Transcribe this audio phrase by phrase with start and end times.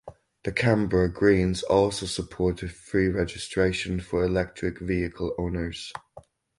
[0.43, 5.93] The Canberra Greens also supported free registration for electric vehicle owners.